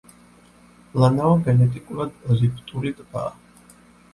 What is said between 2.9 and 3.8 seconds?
ტბაა.